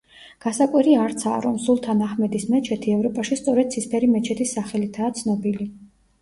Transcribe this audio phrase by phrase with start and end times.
[0.43, 5.71] გასაკვირი არცაა, რომ სულთან აჰმედის მეჩეთი ევროპაში სწორედ ცისფერი მეჩეთის სახელითაა ცნობილი.